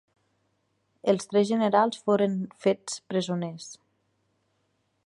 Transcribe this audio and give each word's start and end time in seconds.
Els 1.13 1.29
tres 1.33 1.45
generals 1.51 2.01
foren 2.07 2.41
fets 2.67 2.99
presoners. 3.13 3.71